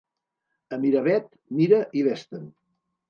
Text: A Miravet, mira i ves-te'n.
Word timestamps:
A 0.77 0.79
Miravet, 0.85 1.29
mira 1.61 1.83
i 2.01 2.07
ves-te'n. 2.09 2.49